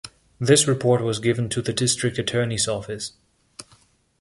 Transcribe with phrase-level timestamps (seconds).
[0.39, 3.11] This report was given to the District Attorney's office.